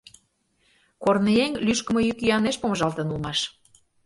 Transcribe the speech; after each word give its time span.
Корныеҥ 1.03 1.51
лӱшкымӧ 1.65 2.01
йӱк-йӱанеш 2.03 2.55
помыжалтын 2.61 3.07
улмаш. 3.13 3.39